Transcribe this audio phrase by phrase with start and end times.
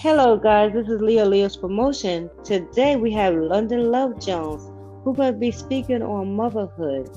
[0.00, 0.72] Hello, guys.
[0.74, 2.30] This is Leo Leo's promotion.
[2.44, 4.62] Today we have London Luv Jones,
[5.02, 7.10] who will be speaking on motherhood.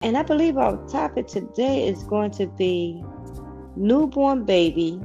[0.00, 3.00] And I believe our topic today is going to be
[3.76, 5.00] newborn baby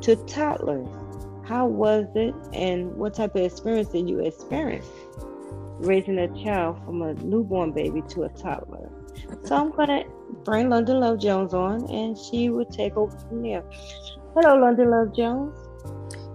[0.00, 0.88] to toddlers.
[1.46, 4.86] How was it, and what type of experience did you experience
[5.78, 8.90] raising a child from a newborn baby to a toddler?
[9.44, 10.10] So I'm going to
[10.42, 13.62] bring London Luv Jones on, and she will take over from there.
[14.34, 15.56] Hello, London Luv Jones.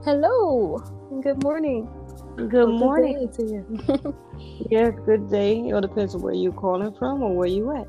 [0.06, 0.78] Hello.
[1.22, 1.90] Good morning.
[2.38, 3.20] Good morning.
[3.20, 4.16] Good to you.
[4.72, 5.60] yes, good day.
[5.60, 7.86] It all depends on where you're calling from or where you at.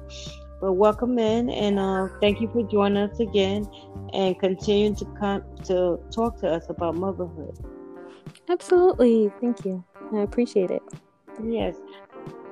[0.60, 3.64] But welcome in, and uh, thank you for joining us again,
[4.12, 7.56] and continue to come to talk to us about motherhood.
[8.48, 9.30] Absolutely.
[9.41, 9.84] Thank you.
[10.12, 10.83] I appreciate it.
[11.45, 11.77] Yes.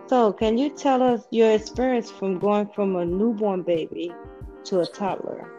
[0.06, 4.14] So, can you tell us your experience from going from a newborn baby
[4.66, 5.57] to a toddler?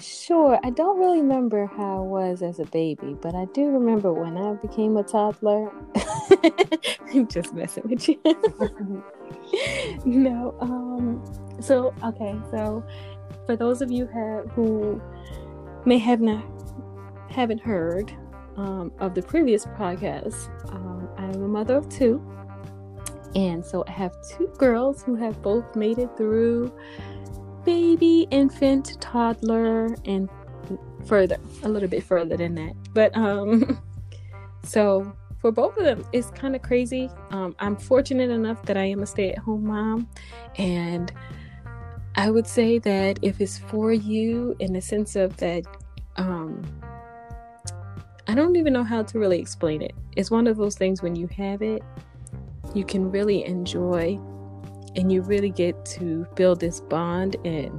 [0.00, 0.58] Sure.
[0.64, 4.36] I don't really remember how I was as a baby, but I do remember when
[4.36, 5.70] I became a toddler.
[7.14, 8.18] I'm just messing with you.
[10.04, 10.56] no.
[10.60, 11.22] Um.
[11.60, 12.34] So okay.
[12.50, 12.84] So
[13.46, 15.00] for those of you have, who
[15.84, 16.44] may have not
[17.30, 18.12] haven't heard
[18.56, 22.20] um, of the previous podcast, um, I am a mother of two,
[23.36, 26.72] and so I have two girls who have both made it through
[27.64, 30.28] baby, infant, toddler, and
[31.06, 32.74] further, a little bit further than that.
[32.92, 33.80] But um,
[34.62, 37.10] so for both of them, it's kind of crazy.
[37.30, 40.08] Um, I'm fortunate enough that I am a stay at home mom,
[40.56, 41.12] and
[42.14, 45.64] I would say that if it's for you in the sense of that,
[46.16, 46.62] um,
[48.26, 49.92] I don't even know how to really explain it.
[50.16, 51.82] It's one of those things when you have it,
[52.74, 54.18] you can really enjoy
[54.96, 57.78] and you really get to build this bond and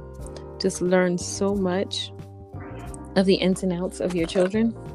[0.60, 2.12] just learn so much
[3.16, 4.74] of the ins and outs of your children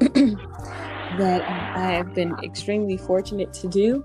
[1.18, 4.04] that I have been extremely fortunate to do.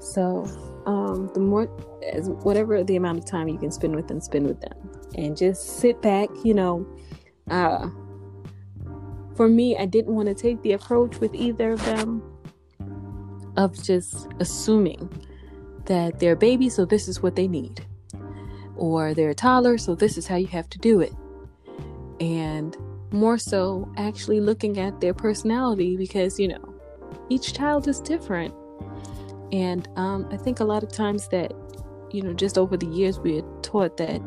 [0.00, 0.46] So,
[0.86, 1.68] um, the more,
[2.12, 5.36] as whatever the amount of time you can spend with them, spend with them, and
[5.36, 6.28] just sit back.
[6.44, 6.86] You know,
[7.50, 7.88] uh,
[9.36, 12.22] for me, I didn't want to take the approach with either of them
[13.56, 15.10] of just assuming
[15.86, 17.84] that they're babies, so this is what they need.
[18.76, 21.12] Or they're a toddler, so this is how you have to do it.
[22.20, 22.76] And
[23.12, 26.74] more so, actually looking at their personality because, you know,
[27.28, 28.54] each child is different.
[29.52, 31.52] And um, I think a lot of times that,
[32.10, 34.22] you know, just over the years, we are taught that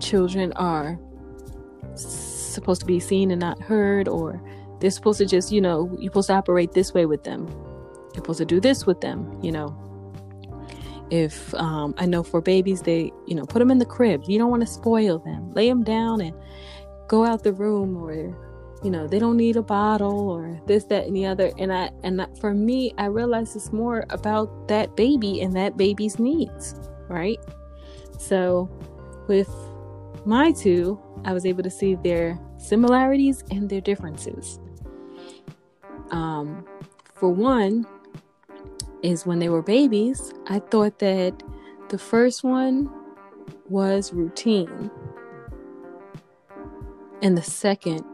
[0.00, 0.98] children are
[1.94, 4.42] supposed to be seen and not heard, or
[4.80, 7.46] they're supposed to just, you know, you're supposed to operate this way with them.
[7.48, 9.87] You're supposed to do this with them, you know
[11.10, 14.24] if um, I know for babies, they, you know, put them in the crib.
[14.26, 15.52] You don't want to spoil them.
[15.52, 16.34] Lay them down and
[17.08, 18.36] go out the room or,
[18.82, 21.52] you know, they don't need a bottle or this, that, and the other.
[21.58, 26.18] And I, and for me, I realize it's more about that baby and that baby's
[26.18, 26.74] needs,
[27.08, 27.38] right?
[28.18, 28.68] So
[29.28, 29.50] with
[30.24, 34.58] my two, I was able to see their similarities and their differences.
[36.10, 36.66] Um,
[37.14, 37.86] for one,
[39.02, 41.42] is when they were babies, I thought that
[41.88, 42.90] the first one
[43.68, 44.90] was routine.
[47.22, 48.04] And the second,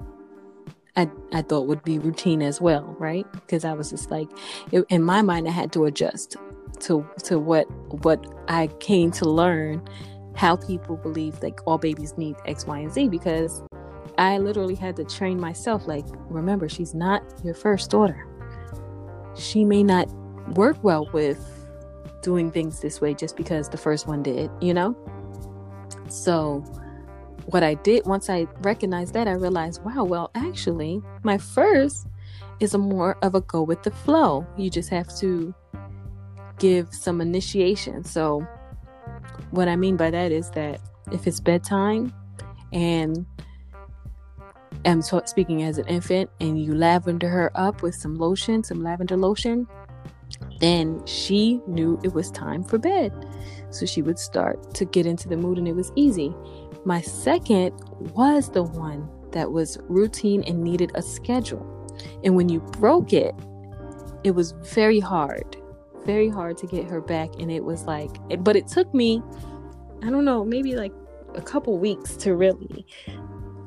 [0.96, 3.30] I, I thought would be routine as well, right?
[3.32, 4.28] Because I was just like,
[4.72, 6.36] it, in my mind, I had to adjust
[6.80, 7.70] to to what
[8.02, 9.82] what I came to learn,
[10.34, 13.08] how people believe like all babies need X, Y, and Z.
[13.08, 13.62] Because
[14.18, 15.86] I literally had to train myself.
[15.86, 18.26] Like, remember, she's not your first daughter.
[19.36, 20.08] She may not
[20.48, 21.38] work well with
[22.22, 24.96] doing things this way just because the first one did, you know?
[26.08, 26.60] So,
[27.46, 32.06] what I did once I recognized that, I realized, wow, well, actually, my first
[32.60, 34.46] is a more of a go with the flow.
[34.56, 35.54] You just have to
[36.58, 38.04] give some initiation.
[38.04, 38.46] So,
[39.50, 40.80] what I mean by that is that
[41.12, 42.12] if it's bedtime
[42.72, 43.26] and
[44.84, 49.16] I'm speaking as an infant and you lavender her up with some lotion, some lavender
[49.16, 49.66] lotion,
[50.60, 53.12] then she knew it was time for bed.
[53.70, 56.34] So she would start to get into the mood and it was easy.
[56.84, 57.72] My second
[58.14, 61.70] was the one that was routine and needed a schedule.
[62.22, 63.34] And when you broke it,
[64.22, 65.56] it was very hard,
[66.04, 67.30] very hard to get her back.
[67.38, 68.10] And it was like,
[68.42, 69.22] but it took me,
[70.02, 70.92] I don't know, maybe like
[71.34, 72.86] a couple weeks to really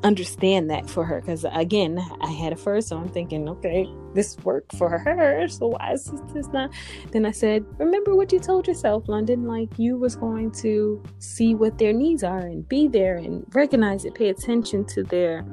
[0.03, 4.37] understand that for her because again i had a first so i'm thinking okay this
[4.43, 6.71] worked for her so why is this not
[7.11, 11.55] then i said remember what you told yourself london like you was going to see
[11.55, 15.43] what their needs are and be there and recognize it pay attention to their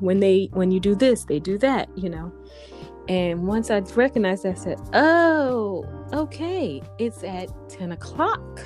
[0.00, 2.32] when they when you do this, they do that, you know.
[3.08, 8.60] And once I recognized that, I said, Oh, okay, it's at 10 o'clock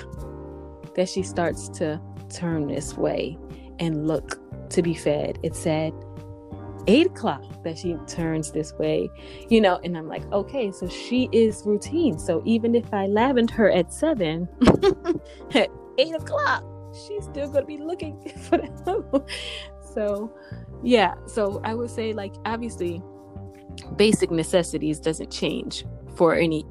[0.95, 3.37] that she starts to turn this way
[3.79, 5.39] and look to be fed.
[5.43, 5.93] It said
[6.87, 9.09] eight o'clock that she turns this way,
[9.49, 12.17] you know, and I'm like, okay, so she is routine.
[12.17, 14.47] So even if I lavend her at seven,
[15.53, 16.63] at eight o'clock,
[16.93, 18.19] she's still gonna be looking
[18.49, 19.25] for them.
[19.93, 20.33] so
[20.83, 23.01] yeah, so I would say like obviously
[23.95, 25.85] basic necessities doesn't change
[26.15, 26.65] for any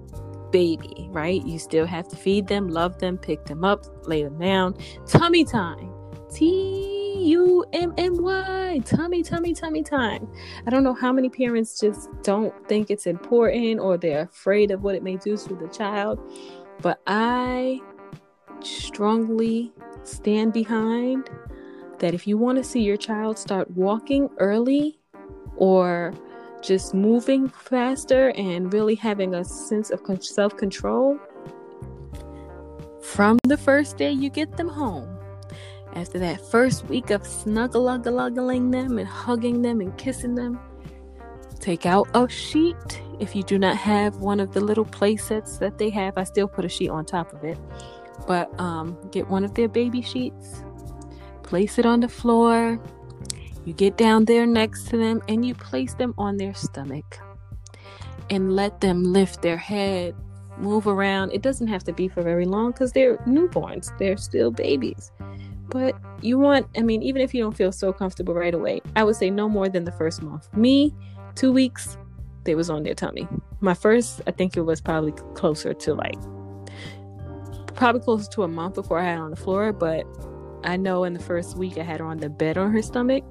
[0.51, 1.45] baby, right?
[1.45, 4.75] You still have to feed them, love them, pick them up, lay them down.
[5.07, 5.93] Tummy time.
[6.33, 6.98] T
[7.29, 8.81] U M M Y.
[8.85, 10.29] Tummy, tummy, tummy time.
[10.67, 14.83] I don't know how many parents just don't think it's important or they're afraid of
[14.83, 16.19] what it may do to the child,
[16.81, 17.81] but I
[18.61, 19.73] strongly
[20.05, 21.29] stand behind
[21.99, 24.99] that if you want to see your child start walking early
[25.57, 26.15] or
[26.63, 31.19] just moving faster and really having a sense of self control
[33.03, 35.18] from the first day you get them home.
[35.95, 40.61] After that first week of snuggling them and hugging them and kissing them,
[41.61, 43.03] take out a sheet.
[43.19, 46.25] If you do not have one of the little play sets that they have, I
[46.25, 47.59] still put a sheet on top of it.
[48.27, 50.63] But um, get one of their baby sheets,
[51.43, 52.81] place it on the floor,
[53.69, 57.19] you get down there next to them and you place them on their stomach
[58.31, 60.15] and let them lift their head,
[60.57, 61.33] move around.
[61.33, 65.13] It doesn't have to be for very long because they're newborns, they're still babies.
[65.71, 69.05] But you want, I mean, even if you don't feel so comfortable right away, I
[69.05, 70.49] would say no more than the first month.
[70.57, 70.95] Me,
[71.35, 71.97] two weeks,
[72.45, 73.29] they was on their tummy.
[73.61, 76.19] My first, I think it was probably closer to like,
[77.75, 80.07] probably closer to a month before I had on the floor, but
[80.65, 83.25] I know in the first week I had her on the bed on her stomach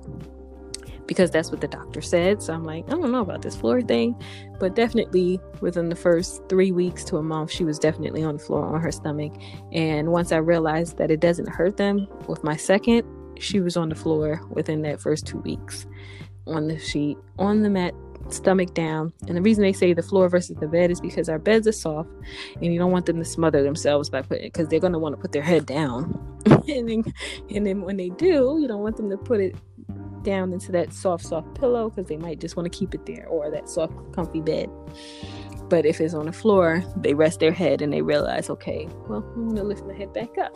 [1.08, 2.42] because that's what the doctor said.
[2.44, 4.16] So I'm like, I don't know about this floor thing.
[4.60, 8.44] But definitely within the first three weeks to a month, she was definitely on the
[8.44, 9.34] floor on her stomach.
[9.72, 13.06] And once I realized that it doesn't hurt them with my second,
[13.40, 15.86] she was on the floor within that first two weeks
[16.48, 17.94] on the sheet, on the mat,
[18.30, 19.14] stomach down.
[19.28, 21.72] And the reason they say the floor versus the bed is because our beds are
[21.72, 22.10] soft
[22.62, 25.16] and you don't want them to smother themselves by putting because they're going to want
[25.16, 26.18] to put their head down.
[26.68, 27.04] and then
[27.50, 29.56] and then when they do, you don't want them to put it
[30.28, 33.26] down into that soft soft pillow because they might just want to keep it there
[33.30, 34.70] or that soft comfy bed.
[35.70, 39.24] But if it's on the floor, they rest their head and they realize, okay, well,
[39.36, 40.54] I'm going to lift my head back up.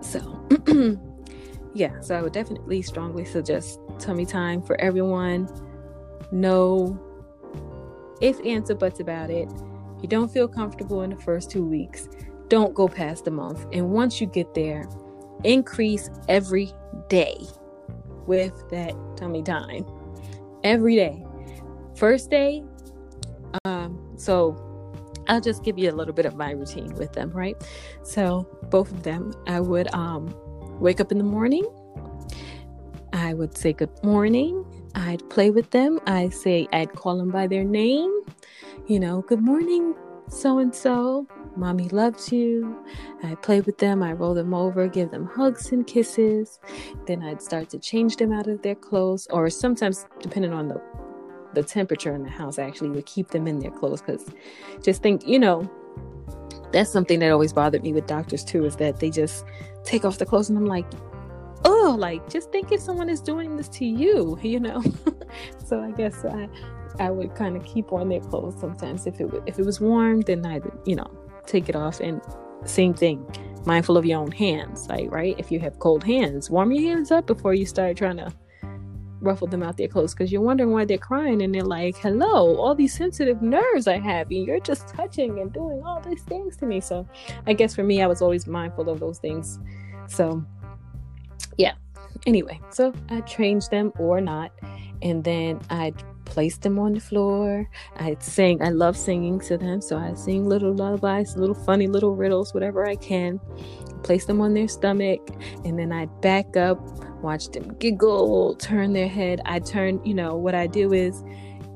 [0.00, 0.20] So,
[1.74, 5.48] yeah, so I would definitely strongly suggest tummy time for everyone
[6.30, 6.98] no
[8.20, 9.48] ifs, ands, or buts about it.
[9.96, 12.08] If you don't feel comfortable in the first two weeks,
[12.48, 13.66] don't go past the month.
[13.72, 14.88] And once you get there,
[15.44, 16.72] increase every
[17.08, 17.36] day
[18.26, 19.86] with that tummy time.
[20.64, 21.24] Every day.
[21.96, 22.64] First day,
[23.64, 24.56] um, so
[25.28, 27.56] I'll just give you a little bit of my routine with them, right?
[28.02, 30.34] So both of them, I would um,
[30.80, 31.66] wake up in the morning.
[33.12, 34.64] I would say good morning.
[34.94, 36.00] I'd play with them.
[36.06, 38.10] I say, I'd call them by their name.
[38.86, 39.94] You know, good morning,
[40.32, 41.26] so and so.
[41.56, 42.82] Mommy loves you.
[43.22, 44.02] I play with them.
[44.02, 46.58] I roll them over, give them hugs and kisses.
[47.06, 50.80] Then I'd start to change them out of their clothes, or sometimes, depending on the
[51.54, 54.26] the temperature in the house, I actually would keep them in their clothes because
[54.82, 55.70] just think, you know,
[56.72, 59.44] that's something that always bothered me with doctors too is that they just
[59.84, 60.86] take off the clothes and I'm like,
[61.64, 64.82] oh, like just think if someone is doing this to you, you know.
[65.64, 66.48] so I guess I
[66.98, 69.06] I would kind of keep on their clothes sometimes.
[69.06, 71.10] If it if it was warm, then I'd you know
[71.46, 72.00] take it off.
[72.00, 72.20] And
[72.64, 73.26] same thing,
[73.66, 74.88] mindful of your own hands.
[74.88, 78.18] Like right, if you have cold hands, warm your hands up before you start trying
[78.18, 78.32] to
[79.22, 82.56] ruffle them out their clothes because you're wondering why they're crying and they're like, hello,
[82.56, 86.56] all these sensitive nerves I have, and you're just touching and doing all these things
[86.58, 86.80] to me.
[86.80, 87.06] So
[87.46, 89.58] I guess for me, I was always mindful of those things.
[90.08, 90.44] So
[91.56, 91.74] yeah.
[92.26, 94.52] Anyway, so I changed them or not,
[95.00, 97.68] and then I'd place them on the floor.
[97.96, 98.62] I'd sing.
[98.62, 102.86] I love singing to them, so I sing little lullabies, little funny little riddles, whatever
[102.86, 103.38] I can.
[104.02, 105.20] Place them on their stomach,
[105.66, 106.80] and then I'd back up,
[107.22, 109.42] watch them giggle, turn their head.
[109.44, 111.22] I turn, you know, what I do is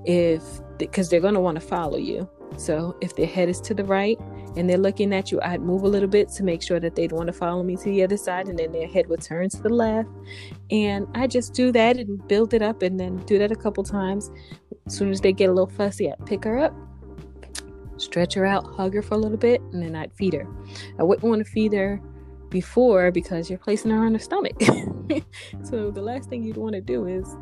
[0.06, 0.42] if
[0.78, 2.26] because they're gonna want to follow you.
[2.56, 4.18] So if their head is to the right,
[4.56, 7.12] and they're looking at you, I'd move a little bit to make sure that they'd
[7.12, 9.62] want to follow me to the other side, and then their head would turn to
[9.62, 10.08] the left.
[10.70, 13.84] And I just do that and build it up, and then do that a couple
[13.84, 14.30] times.
[14.86, 16.74] As soon as they get a little fussy, I'd pick her up,
[17.98, 20.46] stretch her out, hug her for a little bit, and then I'd feed her.
[20.98, 22.00] I wouldn't want to feed her
[22.48, 24.60] before because you're placing her on her stomach.
[25.62, 27.36] so the last thing you'd want to do is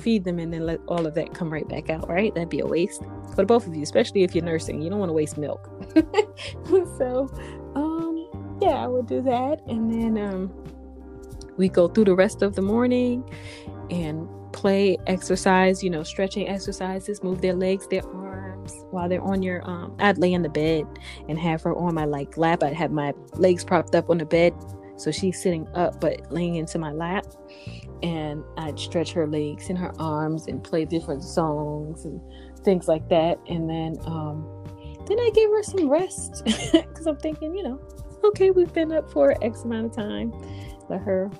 [0.00, 2.34] feed them and then let all of that come right back out, right?
[2.34, 3.02] That'd be a waste
[3.34, 4.82] for both of you, especially if you're nursing.
[4.82, 5.70] You don't want to waste milk.
[6.98, 7.28] so,
[7.74, 10.52] um, yeah, I would do that, and then um,
[11.56, 13.28] we go through the rest of the morning
[13.90, 15.82] and play exercise.
[15.82, 19.68] You know, stretching exercises, move their legs, their arms while they're on your.
[19.68, 20.84] Um, I'd lay in the bed
[21.28, 22.62] and have her on my like lap.
[22.62, 24.54] I'd have my legs propped up on the bed,
[24.96, 27.26] so she's sitting up but laying into my lap
[28.02, 32.20] and I'd stretch her legs and her arms and play different songs and
[32.64, 33.38] things like that.
[33.48, 34.46] And then um,
[35.06, 36.42] then I gave her some rest
[36.72, 37.80] because I'm thinking, you know,
[38.24, 40.32] okay, we've been up for X amount of time.
[40.88, 41.30] Let her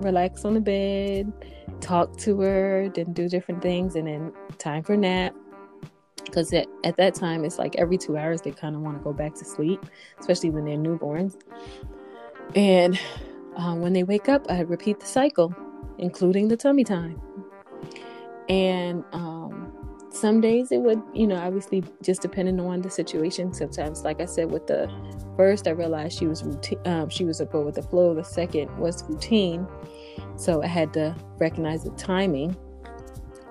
[0.00, 1.32] relax on the bed,
[1.80, 5.34] talk to her, then do different things, and then time for nap.
[6.24, 9.04] Because at, at that time, it's like every two hours they kind of want to
[9.04, 9.84] go back to sleep,
[10.18, 11.36] especially when they're newborns.
[12.54, 12.98] And
[13.56, 15.54] uh, when they wake up, I repeat the cycle
[15.98, 17.20] including the tummy time.
[18.48, 19.72] And um,
[20.10, 23.52] some days it would, you know, obviously just depending on the situation.
[23.52, 24.90] Sometimes, like I said, with the
[25.36, 26.78] first, I realized she was routine.
[26.84, 28.14] Um, she was a go with the flow.
[28.14, 29.66] The second was routine,
[30.36, 32.56] so I had to recognize the timing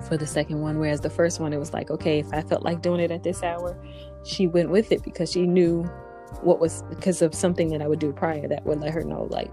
[0.08, 0.80] for the second one.
[0.80, 3.24] Whereas the first one, it was like, okay, if I felt like doing it at
[3.24, 3.78] this hour,
[4.24, 5.90] she went with it because she knew
[6.42, 9.24] what was because of something that I would do prior that would let her know,
[9.30, 9.52] like,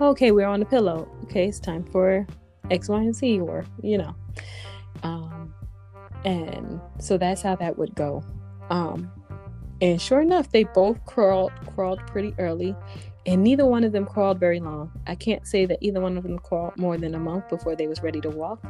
[0.00, 1.08] okay, we're on the pillow.
[1.24, 2.26] Okay, it's time for
[2.70, 4.14] X, Y, and Z, or you know.
[5.02, 5.54] Um,
[6.24, 8.22] and so that's how that would go.
[8.70, 9.10] Um,
[9.80, 12.76] and sure enough, they both crawled crawled pretty early,
[13.26, 14.92] and neither one of them crawled very long.
[15.06, 17.86] I can't say that either one of them crawled more than a month before they
[17.86, 18.62] was ready to walk,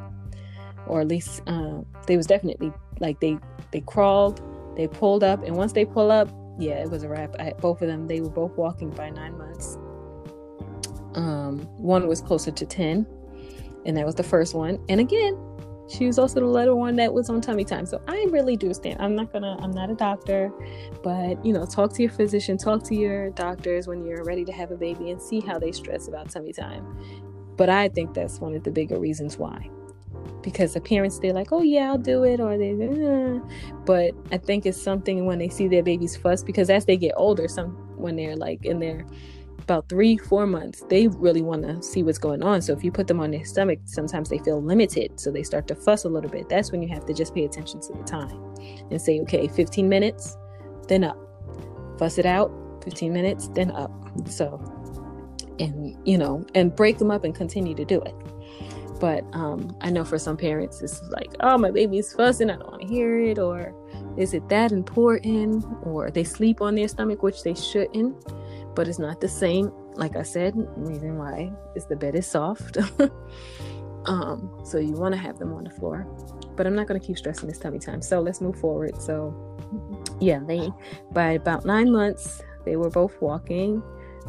[0.86, 3.38] or at least uh, they was definitely like they
[3.72, 4.40] they crawled,
[4.76, 6.28] they pulled up, and once they pull up,
[6.60, 7.34] yeah, it was a wrap.
[7.40, 9.78] I, both of them, they were both walking by nine months.
[11.14, 13.06] Um, one was closer to 10,
[13.86, 14.78] and that was the first one.
[14.88, 15.38] And again,
[15.88, 17.86] she was also the little one that was on tummy time.
[17.86, 19.00] So I really do stand.
[19.00, 20.52] I'm not gonna, I'm not a doctor,
[21.02, 24.52] but you know, talk to your physician, talk to your doctors when you're ready to
[24.52, 26.86] have a baby and see how they stress about tummy time.
[27.56, 29.68] But I think that's one of the bigger reasons why.
[30.42, 33.40] Because the parents, they're like, oh yeah, I'll do it, or they, uh.
[33.84, 36.42] but I think it's something when they see their babies fuss.
[36.42, 39.04] Because as they get older, some when they're like in their
[39.70, 42.60] about three, four months, they really want to see what's going on.
[42.60, 45.20] So if you put them on their stomach, sometimes they feel limited.
[45.20, 46.48] So they start to fuss a little bit.
[46.48, 48.36] That's when you have to just pay attention to the time
[48.90, 50.36] and say, okay, 15 minutes,
[50.88, 51.16] then up.
[51.98, 52.50] Fuss it out,
[52.82, 53.92] 15 minutes, then up.
[54.28, 54.58] So,
[55.60, 58.14] and, you know, and break them up and continue to do it.
[59.00, 62.50] But um, I know for some parents, it's like, oh, my baby's fussing.
[62.50, 63.38] I don't want to hear it.
[63.38, 63.74] Or
[64.16, 65.64] is it that important?
[65.82, 68.14] Or they sleep on their stomach, which they shouldn't
[68.74, 69.72] but it's not the same.
[69.94, 72.78] Like I said, reason why is the bed is soft.
[74.06, 76.06] um, so you want to have them on the floor.
[76.56, 78.02] But I'm not going to keep stressing this tummy time.
[78.02, 79.00] So let's move forward.
[79.00, 79.34] So
[80.20, 80.70] yeah, they
[81.12, 83.82] by about nine months they were both walking.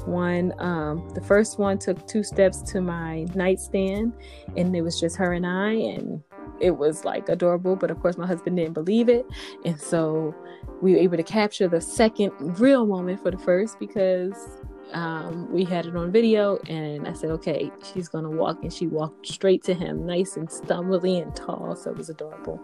[0.06, 4.14] One, um, the first one took two steps to my nightstand,
[4.56, 6.24] and it was just her and I, and
[6.60, 7.76] it was like adorable.
[7.76, 9.26] But of course, my husband didn't believe it,
[9.66, 10.34] and so
[10.82, 14.62] we were able to capture the second real moment for the first because
[14.94, 18.88] um, we had it on video and I said, okay, she's gonna walk and she
[18.88, 22.60] walked straight to him, nice and stumbly and tall, so it was adorable.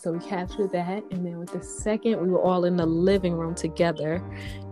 [0.00, 3.34] So we captured that, and then with the second, we were all in the living
[3.34, 4.24] room together.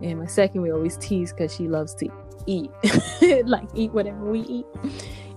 [0.02, 2.08] And my second, we always tease because she loves to
[2.47, 2.70] eat,
[3.47, 4.64] like eat whatever we eat.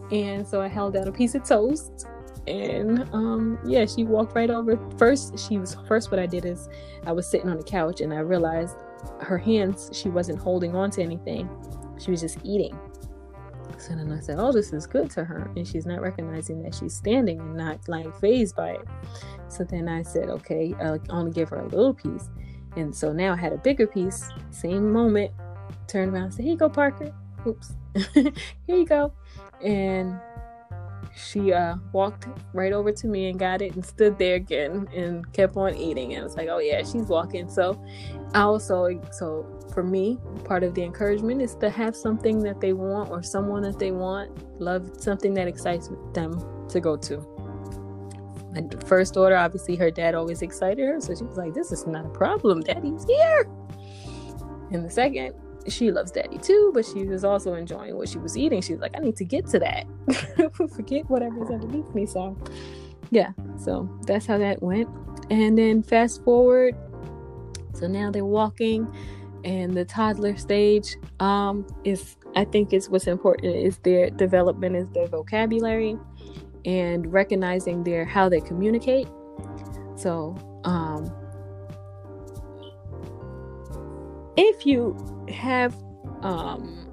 [0.09, 2.07] And so I held out a piece of toast
[2.47, 6.69] and um yeah she walked right over first she was first what i did is
[7.05, 8.77] i was sitting on the couch and i realized
[9.19, 11.47] her hands she wasn't holding on to anything
[11.99, 12.75] she was just eating
[13.77, 16.73] so then i said oh this is good to her and she's not recognizing that
[16.73, 18.87] she's standing and not like phased by it
[19.47, 22.29] so then i said okay i'll only give her a little piece
[22.77, 25.31] and so now i had a bigger piece same moment
[25.87, 27.13] turned around said here you go parker
[27.47, 27.73] oops
[28.13, 28.33] here
[28.67, 29.13] you go
[29.63, 30.19] and
[31.15, 35.31] she uh, walked right over to me and got it and stood there again and
[35.33, 36.13] kept on eating.
[36.13, 37.49] And it's like, oh yeah, she's walking.
[37.49, 37.81] So
[38.33, 42.73] I also, so for me, part of the encouragement is to have something that they
[42.73, 47.17] want or someone that they want, love something that excites them to go to.
[48.53, 51.87] My first daughter, obviously, her dad always excited her, so she was like, "This is
[51.87, 52.61] not a problem.
[52.61, 53.47] Daddy's here."
[54.71, 55.33] And the second,
[55.67, 58.61] she loves daddy too, but she was also enjoying what she was eating.
[58.61, 59.85] She was like, I need to get to that.
[60.75, 62.05] Forget whatever's underneath me.
[62.05, 62.37] So,
[63.11, 64.89] yeah, so that's how that went.
[65.29, 66.75] And then fast forward,
[67.73, 68.87] so now they're walking,
[69.43, 74.87] and the toddler stage um, is I think is what's important is their development is
[74.89, 75.97] their vocabulary
[76.65, 79.07] and recognizing their how they communicate.
[79.95, 81.11] So, um,
[84.37, 84.95] if you
[85.29, 85.75] have,
[86.21, 86.87] um,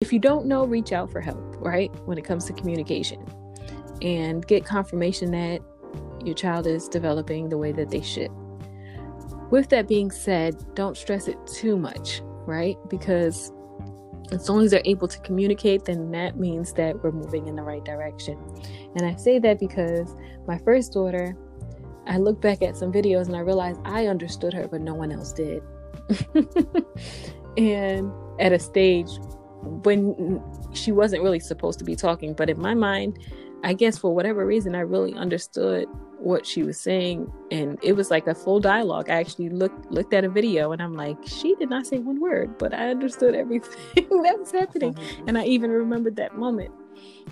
[0.00, 1.38] if you don't know, reach out for help.
[1.58, 3.24] Right when it comes to communication,
[4.02, 5.60] and get confirmation that
[6.24, 8.30] your child is developing the way that they should.
[9.50, 12.76] With that being said, don't stress it too much, right?
[12.88, 13.52] Because
[14.30, 17.62] as long as they're able to communicate, then that means that we're moving in the
[17.62, 18.38] right direction.
[18.96, 20.14] And I say that because
[20.46, 21.36] my first daughter,
[22.06, 25.10] I look back at some videos and I realized I understood her, but no one
[25.10, 25.62] else did.
[27.56, 29.10] and at a stage
[29.62, 30.42] when
[30.72, 33.18] she wasn't really supposed to be talking, but in my mind,
[33.62, 35.86] I guess for whatever reason, I really understood
[36.20, 39.10] what she was saying, and it was like a full dialogue.
[39.10, 42.20] I actually looked looked at a video, and I'm like, she did not say one
[42.20, 44.96] word, but I understood everything that was happening,
[45.26, 46.72] and I even remembered that moment.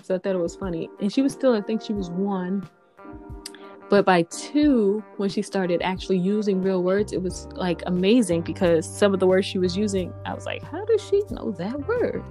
[0.01, 0.89] So I thought it was funny.
[0.99, 2.67] And she was still, I think she was one,
[3.89, 8.85] but by two, when she started actually using real words, it was like amazing because
[8.85, 11.87] some of the words she was using, I was like, how does she know that
[11.87, 12.23] word?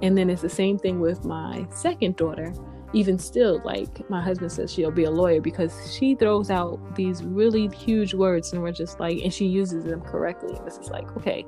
[0.00, 2.54] And then it's the same thing with my second daughter
[2.92, 7.22] even still, like my husband says, she'll be a lawyer because she throws out these
[7.22, 10.54] really huge words, and we're just like, and she uses them correctly.
[10.56, 11.46] And it's just like, okay,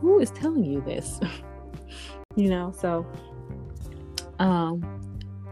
[0.00, 1.20] who is telling you this?
[2.36, 3.06] you know, so,
[4.38, 4.82] um,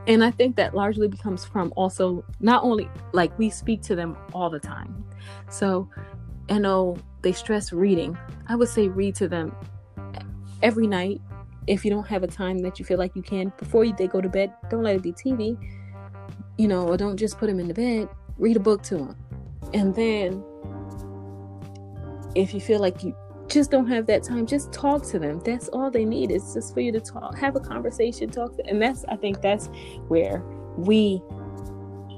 [0.06, 4.16] and I think that largely becomes from also not only like we speak to them
[4.32, 5.04] all the time.
[5.50, 5.90] So,
[6.48, 8.16] I know they stress reading.
[8.46, 9.54] I would say read to them
[10.62, 11.20] every night
[11.68, 14.20] if you don't have a time that you feel like you can before they go
[14.20, 15.56] to bed, don't let it be TV,
[16.56, 18.08] you know, or don't just put them in the bed.
[18.38, 19.16] Read a book to them,
[19.74, 20.42] and then
[22.34, 23.14] if you feel like you
[23.48, 25.40] just don't have that time, just talk to them.
[25.44, 28.66] That's all they need is just for you to talk, have a conversation, talk to,
[28.66, 29.66] and that's I think that's
[30.08, 30.42] where
[30.76, 31.20] we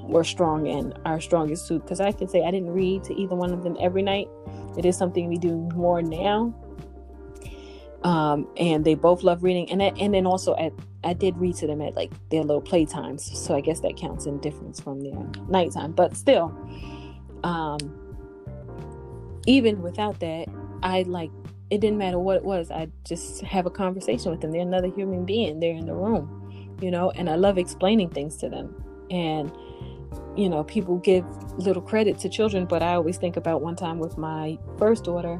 [0.03, 1.81] were strong in our strongest suit.
[1.81, 4.27] Because I can say I didn't read to either one of them every night.
[4.77, 6.53] It is something we do more now
[8.03, 9.69] um, and they both love reading.
[9.71, 13.21] And and then also at I did read to them at like their little playtimes,
[13.21, 15.91] so I guess that counts in difference from their nighttime.
[15.93, 16.55] But still,
[17.43, 17.79] um,
[19.47, 20.47] even without that,
[20.83, 21.31] I like
[21.69, 22.69] it didn't matter what it was.
[22.69, 24.51] I just have a conversation with them.
[24.51, 25.59] They're another human being.
[25.59, 27.11] They're in the room, you know.
[27.11, 28.83] And I love explaining things to them.
[29.09, 29.51] And
[30.35, 31.25] you know, people give
[31.57, 35.39] little credit to children, but I always think about one time with my first daughter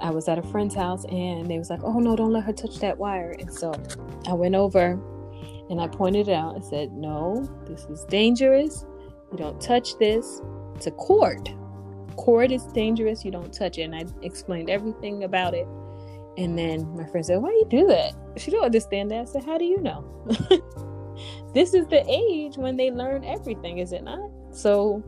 [0.00, 2.52] I was at a friend's house and they was like, "Oh no, don't let her
[2.52, 3.72] touch that wire." And so
[4.26, 4.98] I went over
[5.70, 8.84] and I pointed it out and said, "No, this is dangerous.
[9.32, 10.40] You don't touch this.
[10.76, 11.50] It's a cord.
[12.16, 13.24] Cord is dangerous.
[13.24, 15.66] You don't touch it." And I explained everything about it.
[16.36, 19.20] And then my friend said, "Why do you do that?" She don't understand that.
[19.20, 20.04] I said, "How do you know?"
[21.54, 24.30] this is the age when they learn everything, is it not?
[24.50, 25.02] So,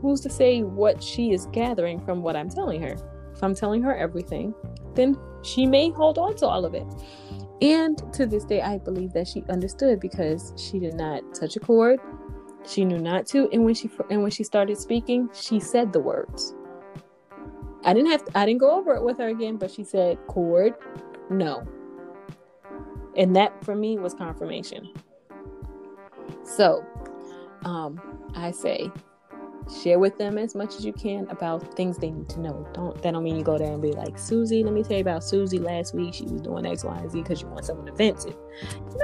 [0.00, 2.96] who's to say what she is gathering from what I'm telling her?
[3.38, 4.52] If I'm telling her everything,
[4.96, 6.86] then she may hold on to all of it.
[7.62, 11.60] And to this day, I believe that she understood because she did not touch a
[11.60, 12.00] cord.
[12.66, 16.00] She knew not to, and when she and when she started speaking, she said the
[16.00, 16.52] words.
[17.84, 20.18] I didn't have to, I didn't go over it with her again, but she said
[20.26, 20.74] cord,
[21.30, 21.62] no.
[23.16, 24.92] And that for me was confirmation.
[26.42, 26.84] So,
[27.64, 28.00] um,
[28.34, 28.90] I say
[29.70, 32.66] share with them as much as you can about things they need to know.
[32.72, 35.02] Don't that don't mean you go there and be like, Susie, let me tell you
[35.02, 36.14] about Susie last week.
[36.14, 38.36] She was doing X, Y, Z because you want someone to vent it.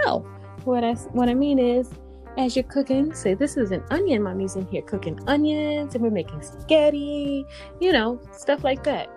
[0.05, 0.21] No.
[0.65, 1.91] What I what I mean is
[2.37, 4.23] as you're cooking, say this is an onion.
[4.23, 7.45] Mommy's in here cooking onions and we're making spaghetti,
[7.81, 9.09] you know, stuff like that.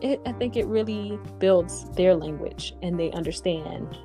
[0.00, 3.96] It, I think it really builds their language and they understand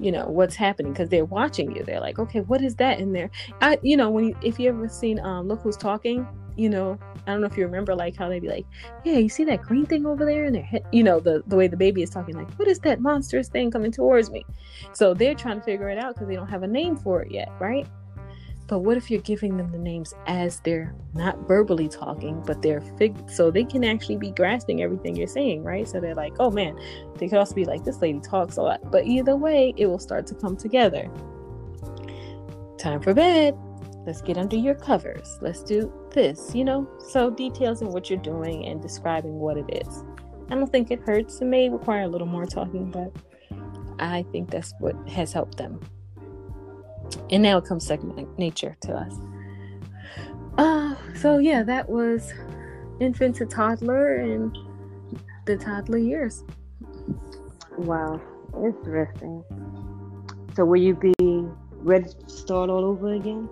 [0.00, 1.82] you know what's happening because they're watching you.
[1.84, 3.30] They're like okay what is that in there?
[3.60, 6.26] I you know when you if you ever seen um look who's talking
[6.58, 8.66] you know i don't know if you remember like how they'd be like
[9.04, 11.68] yeah you see that green thing over there and they're you know the the way
[11.68, 14.44] the baby is talking like what is that monstrous thing coming towards me?
[14.92, 17.30] So they're trying to figure it out because they don't have a name for it
[17.30, 17.86] yet right
[18.68, 22.82] but what if you're giving them the names as they're not verbally talking, but they're
[22.98, 25.88] fig so they can actually be grasping everything you're saying, right?
[25.88, 26.78] So they're like, oh man,
[27.16, 28.92] they could also be like, this lady talks a lot.
[28.92, 31.10] But either way, it will start to come together.
[32.76, 33.56] Time for bed.
[34.06, 35.38] Let's get under your covers.
[35.40, 36.86] Let's do this, you know?
[37.08, 40.04] So details in what you're doing and describing what it is.
[40.50, 41.40] I don't think it hurts.
[41.40, 43.12] It may require a little more talking, but
[43.98, 45.80] I think that's what has helped them
[47.30, 49.14] and now it comes second nature to us.
[50.56, 52.32] Uh, so yeah, that was
[53.00, 54.56] infant to toddler and
[55.46, 56.44] the toddler years.
[57.76, 58.20] Wow,
[58.56, 59.44] Interesting.
[60.56, 63.48] So will you be ready to start all over again?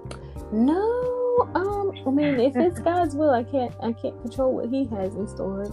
[0.53, 4.87] No, um, I mean, if it's God's will, I can't, I can't control what He
[4.87, 5.67] has in store.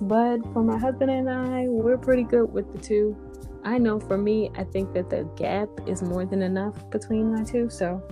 [0.00, 3.16] But for my husband and I, we're pretty good with the two.
[3.64, 7.44] I know for me, I think that the gap is more than enough between my
[7.44, 7.68] two.
[7.68, 8.02] So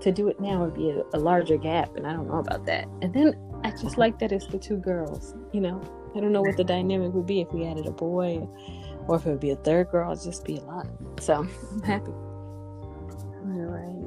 [0.00, 2.66] to do it now would be a, a larger gap, and I don't know about
[2.66, 2.88] that.
[3.02, 5.34] And then I just like that it's the two girls.
[5.52, 5.80] You know,
[6.14, 8.48] I don't know what the dynamic would be if we added a boy,
[9.06, 10.12] or if it would be a third girl.
[10.12, 10.86] It'd just be a lot.
[11.20, 12.10] So I'm happy.
[12.10, 14.06] All right,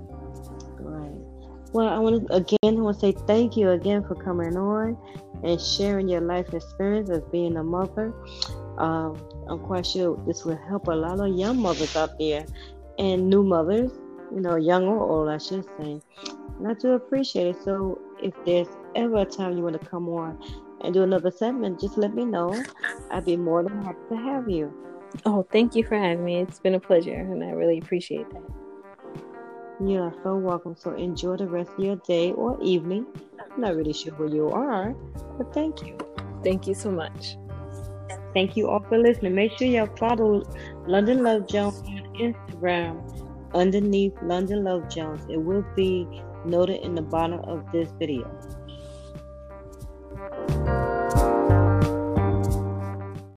[0.80, 1.70] right.
[1.72, 2.58] Well, I want to again.
[2.64, 4.98] I want to say thank you again for coming on
[5.44, 8.14] and sharing your life experience as being a mother.
[8.78, 12.46] Um, I'm quite sure this will help a lot of young mothers out there
[12.98, 13.92] and new mothers,
[14.34, 16.02] you know, young or old, I should say.
[16.58, 17.64] And I do appreciate it.
[17.64, 20.42] So if there's ever a time you want to come on
[20.82, 22.64] and do another segment, just let me know.
[23.12, 24.74] I'd be more than happy to have you.
[25.26, 26.42] Oh, thank you for having me.
[26.42, 28.44] It's been a pleasure, and I really appreciate that.
[29.80, 30.76] You are so welcome.
[30.76, 33.08] So enjoy the rest of your day or evening.
[33.52, 34.94] I'm not really sure where you are,
[35.38, 35.98] but thank you.
[36.44, 37.38] Thank you so much.
[38.34, 39.36] Thank you all for listening.
[39.36, 40.44] Make sure y'all follow
[40.86, 43.02] London Luv Jones on Instagram
[43.54, 45.26] underneath London Luv Jones.
[45.30, 46.08] It will be
[46.46, 48.30] noted in the bottom of this video.